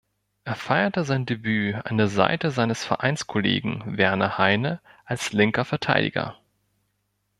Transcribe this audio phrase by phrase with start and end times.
[0.45, 6.39] Er feierte sein Debüt an der Seite seines Vereinskollegen Werner Heine als linker Verteidiger.